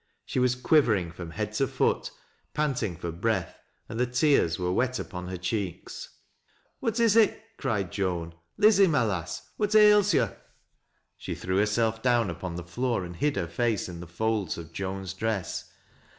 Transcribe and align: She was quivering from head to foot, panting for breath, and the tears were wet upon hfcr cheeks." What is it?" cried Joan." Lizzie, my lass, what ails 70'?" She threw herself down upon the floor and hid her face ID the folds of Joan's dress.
She 0.25 0.39
was 0.39 0.55
quivering 0.55 1.11
from 1.11 1.29
head 1.29 1.53
to 1.53 1.67
foot, 1.67 2.09
panting 2.55 2.95
for 2.97 3.11
breath, 3.11 3.59
and 3.87 3.99
the 3.99 4.07
tears 4.07 4.57
were 4.57 4.73
wet 4.73 4.97
upon 4.97 5.27
hfcr 5.27 5.39
cheeks." 5.43 6.09
What 6.79 6.99
is 6.99 7.15
it?" 7.15 7.39
cried 7.59 7.91
Joan." 7.91 8.33
Lizzie, 8.57 8.87
my 8.87 9.03
lass, 9.03 9.47
what 9.57 9.75
ails 9.75 10.11
70'?" 10.11 10.35
She 11.17 11.35
threw 11.35 11.57
herself 11.59 12.01
down 12.01 12.31
upon 12.31 12.55
the 12.55 12.63
floor 12.63 13.05
and 13.05 13.15
hid 13.15 13.35
her 13.35 13.47
face 13.47 13.87
ID 13.87 13.99
the 13.99 14.07
folds 14.07 14.57
of 14.57 14.73
Joan's 14.73 15.13
dress. 15.13 15.71